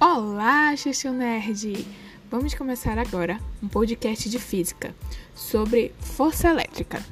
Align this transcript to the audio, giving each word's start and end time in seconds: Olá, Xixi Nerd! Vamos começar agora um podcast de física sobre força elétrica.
Olá, 0.00 0.76
Xixi 0.76 1.10
Nerd! 1.10 1.84
Vamos 2.30 2.54
começar 2.54 2.96
agora 3.00 3.40
um 3.60 3.66
podcast 3.66 4.30
de 4.30 4.38
física 4.38 4.94
sobre 5.34 5.92
força 5.98 6.46
elétrica. 6.50 7.04